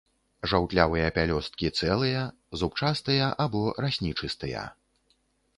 Жаўтлявыя 0.53 1.09
пялёсткі 1.17 1.67
цэлыя, 1.79 2.23
зубчастыя 2.63 3.29
або 3.47 3.61
раснічастыя. 3.87 4.69